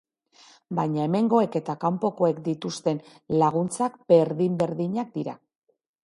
Baina 0.77 1.01
hemengoek 1.07 1.57
eta 1.59 1.75
kanpokoek 1.83 2.39
dituzten 2.47 3.01
laguntzak 3.41 3.99
berdin 4.13 4.55
berdinak 4.63 5.13
dira. 5.19 5.37